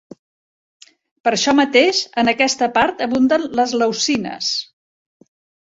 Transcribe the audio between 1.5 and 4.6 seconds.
mateix en aquesta part abunden les leucines.